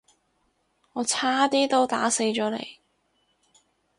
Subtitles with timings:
[0.93, 2.79] 我差啲都打死咗你